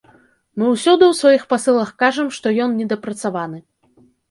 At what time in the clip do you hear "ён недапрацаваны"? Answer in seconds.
2.67-3.65